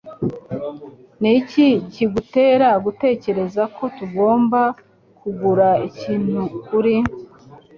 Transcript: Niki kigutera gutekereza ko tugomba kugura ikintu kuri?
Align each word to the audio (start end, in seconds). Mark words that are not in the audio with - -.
Niki 1.21 1.67
kigutera 1.93 2.69
gutekereza 2.85 3.61
ko 3.75 3.83
tugomba 3.97 4.61
kugura 5.19 5.69
ikintu 5.89 6.39
kuri? 6.67 6.95